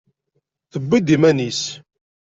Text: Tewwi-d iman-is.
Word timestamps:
Tewwi-d 0.71 1.07
iman-is. 1.15 1.61